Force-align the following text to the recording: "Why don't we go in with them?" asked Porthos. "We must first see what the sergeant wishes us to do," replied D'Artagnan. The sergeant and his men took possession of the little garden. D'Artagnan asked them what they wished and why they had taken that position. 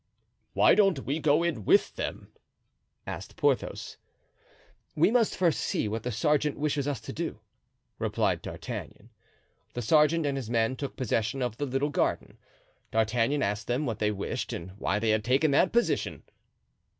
"Why 0.53 0.73
don't 0.73 1.05
we 1.05 1.19
go 1.19 1.43
in 1.43 1.63
with 1.63 1.95
them?" 1.95 2.31
asked 3.05 3.35
Porthos. 3.35 3.97
"We 4.95 5.11
must 5.11 5.37
first 5.37 5.59
see 5.59 5.87
what 5.87 6.01
the 6.01 6.11
sergeant 6.11 6.57
wishes 6.57 6.87
us 6.87 6.99
to 7.01 7.13
do," 7.13 7.39
replied 7.99 8.41
D'Artagnan. 8.41 9.11
The 9.75 9.83
sergeant 9.83 10.25
and 10.25 10.37
his 10.37 10.49
men 10.49 10.75
took 10.75 10.95
possession 10.97 11.43
of 11.43 11.57
the 11.57 11.67
little 11.67 11.91
garden. 11.91 12.39
D'Artagnan 12.89 13.43
asked 13.43 13.67
them 13.67 13.85
what 13.85 13.99
they 13.99 14.09
wished 14.09 14.53
and 14.53 14.71
why 14.79 14.97
they 14.97 15.11
had 15.11 15.23
taken 15.23 15.51
that 15.51 15.71
position. 15.71 16.23